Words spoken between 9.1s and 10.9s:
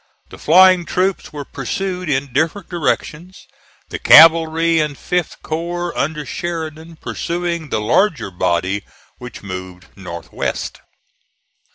which moved north west.